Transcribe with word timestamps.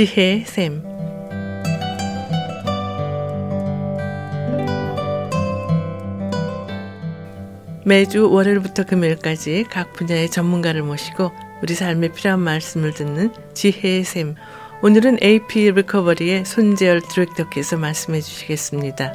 지혜의 0.00 0.46
샘. 0.46 0.82
매주 7.84 8.30
월요일부터 8.30 8.84
금요일까지 8.86 9.66
각 9.68 9.92
분야의 9.92 10.30
전문가를 10.30 10.82
모시고 10.84 11.32
우리 11.62 11.74
삶에 11.74 12.12
필요한 12.12 12.40
말씀을 12.40 12.94
듣는 12.94 13.34
지혜의 13.52 14.04
샘. 14.04 14.36
오늘은 14.82 15.18
AP 15.22 15.70
리커버리의 15.70 16.46
손재열 16.46 17.02
디렉터께서 17.02 17.76
말씀해 17.76 18.22
주시겠습니다. 18.22 19.12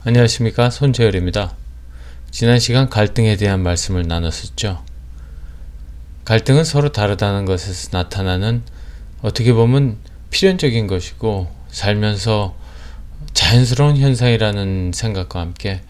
안녕하십니까 0.00 0.70
손재열입니다. 0.70 1.54
지난 2.32 2.58
시간 2.58 2.88
갈등에 2.88 3.36
대한 3.36 3.62
말씀을 3.62 4.08
나눴었죠. 4.08 4.93
갈등은 6.24 6.64
서로 6.64 6.90
다르다는 6.90 7.44
것에서 7.44 7.90
나타나는 7.92 8.62
어떻게 9.20 9.52
보면 9.52 9.98
필연적인 10.30 10.86
것이고 10.86 11.48
살면서 11.68 12.54
자연스러운 13.34 13.96
현상이라는 13.98 14.92
생각과 14.94 15.40
함께 15.40 15.82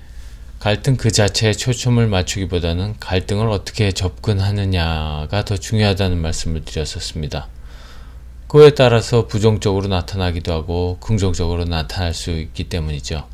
갈등 0.59 0.97
그 0.97 1.11
자체에 1.11 1.53
초점을 1.53 2.05
맞추기보다는 2.07 2.95
갈등을 2.99 3.49
어떻게 3.49 3.93
접근하느냐가 3.93 5.45
더 5.45 5.57
중요하다는 5.57 6.19
말씀을 6.19 6.65
드렸었습니다. 6.65 7.49
그에 8.49 8.71
따라서 8.71 9.27
부정적으로 9.27 9.89
나타나기도 9.89 10.53
하고 10.53 10.97
긍정적으로 11.01 11.65
나타날 11.65 12.15
수 12.15 12.31
있기 12.31 12.65
때문이죠. 12.65 13.27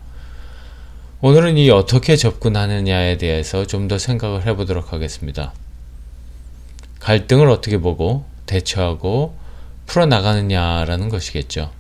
오늘은 1.20 1.56
이 1.56 1.70
어떻게 1.70 2.16
접근하느냐에 2.16 3.16
대해서 3.18 3.66
좀 3.66 3.86
더 3.86 3.98
생각을 3.98 4.46
해보도록 4.46 4.92
하겠습니다. 4.92 5.52
갈등을 7.00 7.48
어떻게 7.48 7.78
보고 7.78 8.24
대처하고 8.46 9.36
풀어나가느냐라는 9.86 11.08
것이겠죠. 11.08 11.72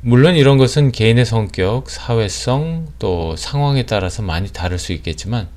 물론 0.00 0.36
이런 0.36 0.58
것은 0.58 0.92
개인의 0.92 1.24
성격, 1.24 1.90
사회성, 1.90 2.88
또 2.98 3.36
상황에 3.36 3.84
따라서 3.86 4.22
많이 4.22 4.48
다를 4.52 4.78
수 4.78 4.92
있겠지만 4.92 5.48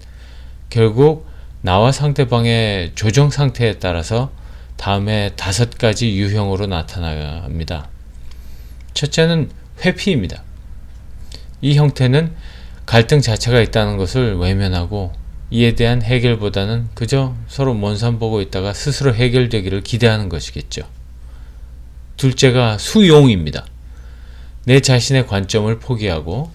결국 0.70 1.28
나와 1.62 1.92
상대방의 1.92 2.94
조정 2.96 3.30
상태에 3.30 3.74
따라서 3.74 4.32
다음에 4.78 5.32
다섯 5.36 5.78
가지 5.78 6.16
유형으로 6.16 6.66
나타납니다. 6.66 7.88
첫째는 8.94 9.52
회피입니다. 9.86 10.44
이 11.62 11.76
형태는 11.76 12.34
갈등 12.86 13.22
자체가 13.22 13.62
있다는 13.62 13.98
것을 13.98 14.38
외면하고 14.38 15.14
이에 15.52 15.76
대한 15.76 16.02
해결보다는 16.02 16.88
그저 16.94 17.36
서로 17.48 17.74
먼 17.74 17.98
산 17.98 18.20
보고 18.20 18.42
있다가 18.42 18.74
스스로 18.74 19.14
해결되기를 19.14 19.82
기대하는 19.82 20.30
것이겠죠. 20.30 20.84
둘째가 22.16 22.78
수용입니다. 22.78 23.66
내 24.64 24.80
자신의 24.80 25.28
관점을 25.28 25.78
포기하고 25.80 26.52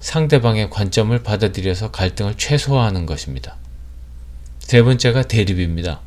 상대방의 0.00 0.70
관점을 0.70 1.22
받아들여서 1.22 1.90
갈등을 1.90 2.36
최소화하는 2.38 3.04
것입니다. 3.04 3.56
세 4.58 4.82
번째가 4.82 5.24
대립입니다. 5.24 6.00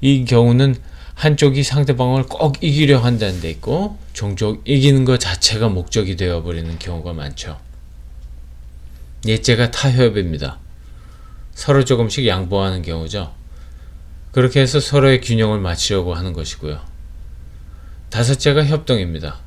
이 0.00 0.24
경우는 0.24 0.76
한쪽이 1.14 1.64
상대방을 1.64 2.24
꼭 2.24 2.62
이기려 2.62 2.98
한다는 3.00 3.40
데 3.40 3.50
있고 3.50 3.98
종종 4.12 4.60
이기는 4.64 5.04
것 5.04 5.18
자체가 5.18 5.68
목적이 5.68 6.16
되어버리는 6.16 6.78
경우가 6.78 7.12
많죠. 7.14 7.58
넷째가 9.24 9.70
타협입니다. 9.72 10.61
서로 11.54 11.84
조금씩 11.84 12.26
양보하는 12.26 12.82
경우죠. 12.82 13.34
그렇게 14.32 14.60
해서 14.60 14.80
서로의 14.80 15.20
균형을 15.20 15.60
맞추려고 15.60 16.14
하는 16.14 16.32
것이고요. 16.32 16.80
다섯째가 18.10 18.64
협동입니다. 18.64 19.40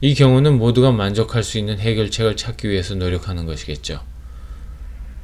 이 0.00 0.14
경우는 0.14 0.58
모두가 0.58 0.92
만족할 0.92 1.42
수 1.42 1.58
있는 1.58 1.78
해결책을 1.78 2.36
찾기 2.36 2.68
위해서 2.68 2.94
노력하는 2.94 3.46
것이겠죠. 3.46 4.00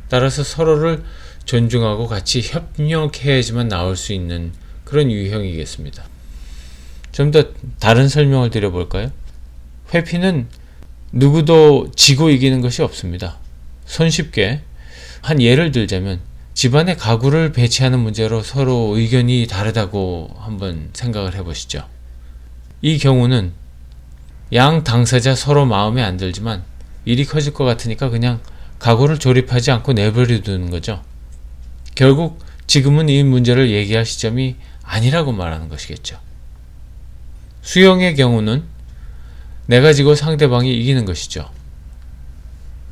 따라서 0.08 0.42
서로를 0.42 1.04
존중하고 1.44 2.06
같이 2.06 2.42
협력해야지만 2.42 3.68
나올 3.68 3.96
수 3.96 4.12
있는 4.12 4.52
그런 4.84 5.10
유형이겠습니다. 5.10 6.04
좀 7.12 7.30
더 7.30 7.44
다른 7.78 8.08
설명을 8.08 8.50
드려볼까요? 8.50 9.12
회피는 9.94 10.48
누구도 11.12 11.92
지고 11.94 12.28
이기는 12.28 12.60
것이 12.60 12.82
없습니다. 12.82 13.38
손쉽게 13.86 14.62
한 15.24 15.40
예를 15.40 15.72
들자면 15.72 16.20
집안의 16.52 16.98
가구를 16.98 17.52
배치하는 17.52 17.98
문제로 17.98 18.42
서로 18.42 18.94
의견이 18.94 19.46
다르다고 19.46 20.28
한번 20.38 20.90
생각을 20.92 21.34
해보시죠. 21.34 21.88
이 22.82 22.98
경우는 22.98 23.52
양 24.52 24.84
당사자 24.84 25.34
서로 25.34 25.64
마음에 25.64 26.02
안 26.02 26.18
들지만 26.18 26.62
일이 27.06 27.24
커질 27.24 27.54
것 27.54 27.64
같으니까 27.64 28.10
그냥 28.10 28.38
가구를 28.78 29.18
조립하지 29.18 29.70
않고 29.70 29.94
내버려 29.94 30.42
두는 30.42 30.68
거죠. 30.68 31.02
결국 31.94 32.44
지금은 32.66 33.08
이 33.08 33.22
문제를 33.22 33.70
얘기할 33.70 34.04
시점이 34.04 34.56
아니라고 34.82 35.32
말하는 35.32 35.70
것이겠죠. 35.70 36.20
수영의 37.62 38.14
경우는 38.16 38.62
내가 39.64 39.94
지고 39.94 40.14
상대방이 40.14 40.70
이기는 40.80 41.06
것이죠. 41.06 41.48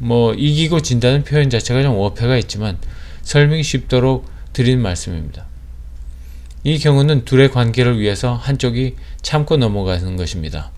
뭐 0.03 0.35
이기고 0.35 0.81
진다는 0.81 1.23
표현 1.23 1.49
자체가 1.49 1.81
좀 1.81 1.95
어폐가 1.97 2.37
있지만 2.39 2.77
설명이 3.23 3.63
쉽도록 3.63 4.29
드린 4.53 4.81
말씀입니다. 4.81 5.47
이 6.65 6.81
경우는 6.81 7.25
둘의 7.25 7.53
관계를 7.53 8.01
위해서 8.01 8.35
한쪽이 8.35 8.97
참고 9.23 9.57
넘어가는 9.57 10.17
것입니다. 10.17 10.73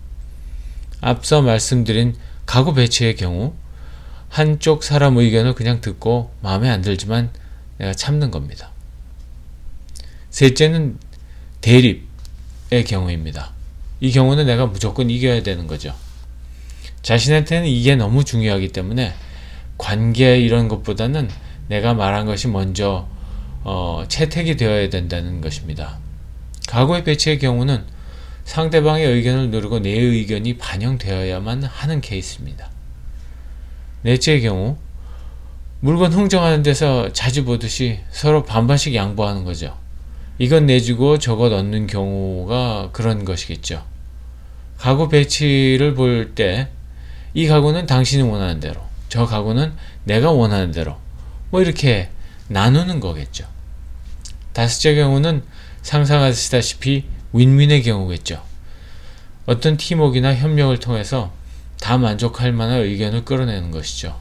앞서 1.01 1.41
말씀드린 1.41 2.15
가구 2.45 2.75
배치의 2.75 3.15
경우 3.15 3.55
한쪽 4.29 4.83
사람 4.83 5.17
의견을 5.17 5.55
그냥 5.55 5.81
듣고 5.81 6.29
마음에 6.41 6.69
안 6.69 6.83
들지만 6.83 7.31
내가 7.79 7.95
참는 7.95 8.29
겁니다. 8.29 8.69
셋째는 10.29 10.99
대립의 11.61 12.85
경우입니다. 12.85 13.53
이 14.01 14.11
경우는 14.11 14.45
내가 14.45 14.67
무조건 14.67 15.09
이겨야 15.09 15.41
되는 15.41 15.65
거죠. 15.65 15.95
자신한테는 17.05 17.67
이게 17.67 17.95
너무 17.95 18.23
중요하기 18.23 18.69
때문에 18.69 19.13
관계 19.77 20.39
이런 20.39 20.67
것보다는 20.67 21.29
내가 21.67 21.93
말한 21.93 22.25
것이 22.25 22.47
먼저 22.47 23.07
어, 23.63 24.03
채택이 24.07 24.57
되어야 24.57 24.89
된다는 24.89 25.39
것입니다. 25.39 25.99
가구의 26.67 27.03
배치의 27.03 27.37
경우는 27.37 27.83
상대방의 28.45 29.05
의견을 29.05 29.51
누르고 29.51 29.79
내 29.79 29.91
의견이 29.91 30.57
반영되어야만 30.57 31.65
하는 31.65 32.01
케이스입니다. 32.01 32.71
넷째의 34.01 34.41
경우 34.41 34.77
물건 35.81 36.11
흥정하는 36.11 36.63
데서 36.63 37.13
자주 37.13 37.45
보듯이 37.45 37.99
서로 38.09 38.43
반반씩 38.43 38.95
양보하는 38.95 39.43
거죠. 39.43 39.77
이건 40.39 40.65
내주고 40.65 41.19
저것 41.19 41.53
얻는 41.53 41.85
경우가 41.85 42.89
그런 42.93 43.25
것이겠죠. 43.25 43.85
가구 44.79 45.07
배치를 45.07 45.93
볼 45.93 46.33
때 46.33 46.69
이 47.35 47.47
가구는 47.47 47.85
당신이 47.85 48.23
원하는 48.23 48.59
대로 48.59 48.81
저 49.09 49.25
가구는 49.25 49.73
내가 50.05 50.31
원하는 50.31 50.71
대로 50.71 50.95
뭐 51.51 51.61
이렇게 51.61 52.09
나누는 52.47 53.01
거겠죠. 53.01 53.45
다섯째 54.53 54.95
경우는 54.95 55.43
상상하시다시피 55.81 57.03
윈윈의 57.33 57.83
경우겠죠. 57.83 58.41
어떤 59.45 59.75
팀워크나 59.75 60.33
협력을 60.33 60.79
통해서 60.79 61.33
다 61.79 61.97
만족할 61.97 62.53
만한 62.53 62.79
의견을 62.79 63.25
끌어내는 63.25 63.69
것이죠. 63.69 64.17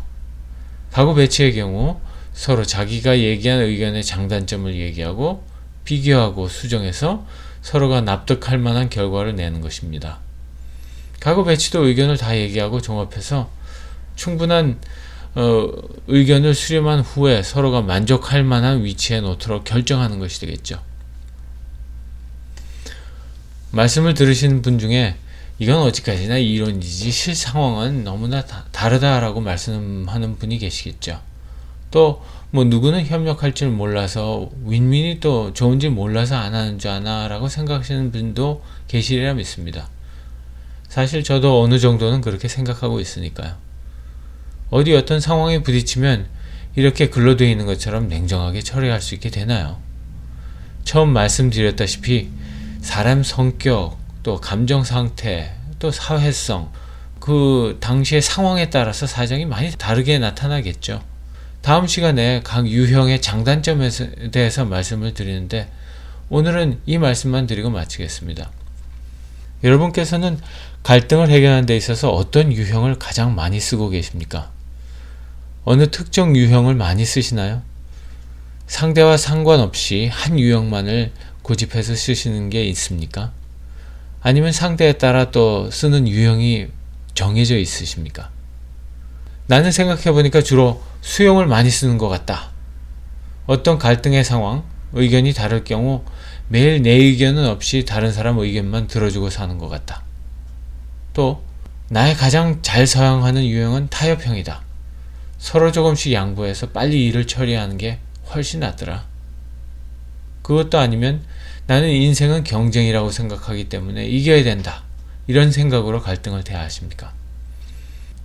가구 0.90 1.14
배치의 1.14 1.54
경우 1.54 2.00
서로 2.32 2.64
자기가 2.64 3.20
얘기한 3.20 3.60
의견의 3.60 4.02
장단점을 4.02 4.74
얘기하고 4.74 5.44
비교하고 5.84 6.48
수정해서 6.48 7.24
서로가 7.62 8.00
납득할 8.00 8.58
만한 8.58 8.90
결과를 8.90 9.36
내는 9.36 9.60
것입니다. 9.60 10.18
가구 11.24 11.42
배치도 11.44 11.86
의견을 11.86 12.18
다 12.18 12.36
얘기하고 12.36 12.82
종합해서 12.82 13.48
충분한 14.14 14.78
어, 15.34 15.68
의견을 16.06 16.54
수렴한 16.54 17.00
후에 17.00 17.42
서로가 17.42 17.80
만족할 17.80 18.44
만한 18.44 18.84
위치에 18.84 19.22
놓도록 19.22 19.64
결정하는 19.64 20.18
것이 20.18 20.38
되겠죠. 20.40 20.82
말씀을 23.70 24.12
들으시는 24.12 24.60
분 24.60 24.78
중에 24.78 25.16
이건 25.58 25.78
어디까지나 25.78 26.36
이론이지 26.36 27.10
실 27.10 27.34
상황은 27.34 28.04
너무나 28.04 28.44
다, 28.44 28.66
다르다라고 28.70 29.40
말씀하는 29.40 30.36
분이 30.38 30.58
계시겠죠. 30.58 31.20
또 31.90 32.22
뭐 32.54 32.62
누구는 32.62 33.04
협력할 33.04 33.52
줄 33.52 33.70
몰라서 33.70 34.48
윈윈이 34.64 35.18
또 35.18 35.52
좋은지 35.54 35.88
몰라서 35.88 36.36
안 36.36 36.54
하는 36.54 36.78
줄 36.78 36.92
아나라고 36.92 37.48
생각하시는 37.48 38.12
분도 38.12 38.62
계시리라 38.86 39.34
믿습니다. 39.34 39.88
사실 40.94 41.24
저도 41.24 41.60
어느 41.60 41.80
정도는 41.80 42.20
그렇게 42.20 42.46
생각하고 42.46 43.00
있으니까요. 43.00 43.56
어디 44.70 44.94
어떤 44.94 45.18
상황에 45.18 45.60
부딪히면 45.60 46.28
이렇게 46.76 47.10
글러되어 47.10 47.48
있는 47.48 47.66
것처럼 47.66 48.06
냉정하게 48.06 48.62
처리할 48.62 49.00
수 49.00 49.16
있게 49.16 49.28
되나요? 49.28 49.80
처음 50.84 51.08
말씀드렸다시피 51.08 52.30
사람 52.80 53.24
성격, 53.24 53.98
또 54.22 54.40
감정 54.40 54.84
상태, 54.84 55.56
또 55.80 55.90
사회성, 55.90 56.70
그 57.18 57.76
당시의 57.80 58.22
상황에 58.22 58.70
따라서 58.70 59.08
사정이 59.08 59.46
많이 59.46 59.72
다르게 59.72 60.20
나타나겠죠. 60.20 61.02
다음 61.60 61.88
시간에 61.88 62.40
각 62.44 62.68
유형의 62.68 63.20
장단점에 63.20 63.90
대해서 64.30 64.64
말씀을 64.64 65.12
드리는데 65.12 65.68
오늘은 66.28 66.82
이 66.86 66.98
말씀만 66.98 67.48
드리고 67.48 67.70
마치겠습니다. 67.70 68.48
여러분께서는 69.64 70.38
갈등을 70.82 71.30
해결하는 71.30 71.66
데 71.66 71.76
있어서 71.76 72.10
어떤 72.10 72.52
유형을 72.52 72.98
가장 72.98 73.34
많이 73.34 73.58
쓰고 73.58 73.88
계십니까? 73.88 74.50
어느 75.64 75.90
특정 75.90 76.36
유형을 76.36 76.74
많이 76.74 77.06
쓰시나요? 77.06 77.62
상대와 78.66 79.16
상관없이 79.16 80.08
한 80.12 80.38
유형만을 80.38 81.12
고집해서 81.42 81.94
쓰시는 81.94 82.50
게 82.50 82.64
있습니까? 82.66 83.32
아니면 84.20 84.52
상대에 84.52 84.94
따라 84.94 85.30
또 85.30 85.70
쓰는 85.70 86.06
유형이 86.08 86.68
정해져 87.14 87.56
있으십니까? 87.56 88.30
나는 89.46 89.72
생각해보니까 89.72 90.42
주로 90.42 90.82
수용을 91.00 91.46
많이 91.46 91.70
쓰는 91.70 91.98
것 91.98 92.08
같다. 92.08 92.50
어떤 93.46 93.78
갈등의 93.78 94.24
상황, 94.24 94.64
의견이 94.94 95.32
다를 95.32 95.64
경우 95.64 96.04
매일 96.48 96.82
내 96.82 96.90
의견은 96.90 97.46
없이 97.46 97.84
다른 97.84 98.12
사람 98.12 98.38
의견만 98.38 98.86
들어주고 98.86 99.30
사는 99.30 99.58
것 99.58 99.68
같다. 99.68 100.02
또, 101.12 101.42
나의 101.88 102.14
가장 102.14 102.60
잘 102.62 102.86
서양하는 102.86 103.44
유형은 103.44 103.88
타협형이다. 103.90 104.62
서로 105.38 105.70
조금씩 105.72 106.12
양보해서 106.12 106.70
빨리 106.70 107.06
일을 107.06 107.26
처리하는 107.26 107.76
게 107.76 107.98
훨씬 108.32 108.60
낫더라. 108.60 109.04
그것도 110.42 110.78
아니면 110.78 111.22
나는 111.66 111.88
인생은 111.88 112.44
경쟁이라고 112.44 113.10
생각하기 113.10 113.68
때문에 113.68 114.04
이겨야 114.06 114.42
된다. 114.42 114.82
이런 115.26 115.50
생각으로 115.50 116.02
갈등을 116.02 116.44
대하십니까? 116.44 117.12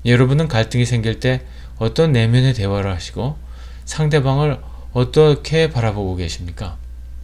여러분은 0.05 0.47
갈등이 0.47 0.85
생길 0.85 1.19
때 1.19 1.41
어떤 1.77 2.11
내면의 2.11 2.53
대화를 2.53 2.91
하시고 2.91 3.37
상대방을 3.85 4.59
어떻게 4.93 5.69
바라보고 5.69 6.15
계십니까? 6.15 6.77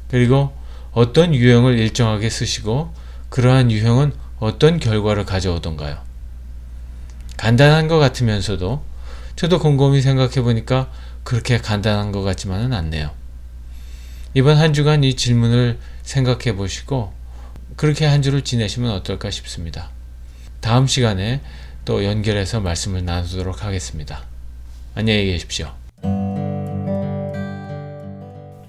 그리고 0.09 0.53
어떤 0.91 1.33
유형을 1.33 1.77
일정하게 1.79 2.29
쓰시고 2.29 2.93
그러한 3.29 3.71
유형은 3.71 4.13
어떤 4.39 4.79
결과를 4.79 5.25
가져오던가요? 5.25 5.97
간단한 7.37 7.87
것 7.87 7.99
같으면서도 7.99 8.83
저도 9.35 9.59
곰곰이 9.59 10.01
생각해 10.01 10.41
보니까 10.41 10.89
그렇게 11.23 11.57
간단한 11.57 12.11
것 12.11 12.21
같지만은 12.21 12.71
않네요. 12.73 13.11
이번 14.33 14.57
한 14.57 14.73
주간 14.73 15.03
이 15.03 15.15
질문을 15.15 15.79
생각해 16.03 16.55
보시고 16.55 17.13
그렇게 17.75 18.05
한 18.05 18.21
주를 18.21 18.43
지내시면 18.43 18.91
어떨까 18.91 19.31
싶습니다. 19.31 19.89
다음 20.61 20.87
시간에 20.87 21.41
또 21.83 22.03
연결해서 22.03 22.59
말씀을 22.59 23.05
나누도록 23.05 23.63
하겠습니다. 23.63 24.23
안녕히 24.95 25.25
계십시오. 25.25 25.84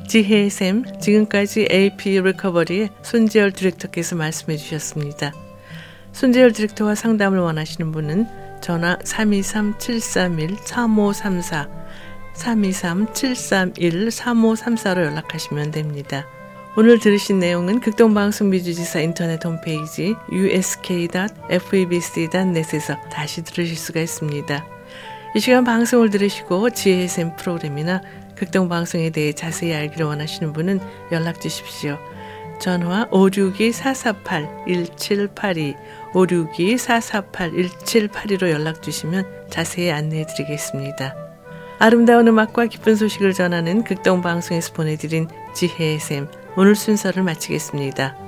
지혜의 0.06 0.50
샘, 0.50 0.84
지금까지 1.00 1.66
AP 1.70 2.20
리커버리의 2.20 2.90
손재열 3.02 3.52
디렉터께서 3.52 4.16
말씀해 4.16 4.56
주셨습니다. 4.56 5.32
손재열 6.12 6.52
디렉터와 6.52 6.94
상담을 6.94 7.40
원하시는 7.40 7.92
분은 7.92 8.26
전화 8.60 8.96
323-731-3534, 8.98 11.68
323-731-3534로 12.34 15.04
연락하시면 15.04 15.72
됩니다. 15.72 16.26
오늘 16.78 16.98
들으신 16.98 17.38
내용은 17.38 17.80
극동방송 17.80 18.50
미주지사 18.50 19.00
인터넷 19.00 19.42
홈페이지 19.44 20.14
usk.febc.net에서 20.30 22.96
다시 23.10 23.42
들으실 23.42 23.76
수가 23.76 24.00
있습니다. 24.00 24.66
이 25.34 25.40
시간 25.40 25.64
방송을 25.64 26.10
들으시고 26.10 26.68
지혜의 26.70 27.08
샘 27.08 27.34
프로그램이나 27.36 28.00
극동방송에 28.36 29.10
대해 29.10 29.32
자세히 29.32 29.74
알기를 29.74 30.06
원하시는 30.06 30.52
분은 30.52 30.78
연락 31.12 31.40
주십시오. 31.40 31.98
전화 32.58 33.08
562-448-1782, 33.10 35.76
562-448-1782로 36.12 38.50
연락 38.50 38.82
주시면 38.82 39.24
자세히 39.50 39.90
안내해 39.90 40.26
드리겠습니다. 40.26 41.14
아름다운 41.78 42.26
음악과 42.28 42.64
기쁜 42.66 42.96
소식을 42.96 43.34
전하는 43.34 43.84
극동방송에서 43.84 44.72
보내드린 44.72 45.28
지혜의 45.54 46.00
샘, 46.00 46.28
오늘 46.56 46.74
순서를 46.74 47.22
마치겠습니다. 47.22 48.25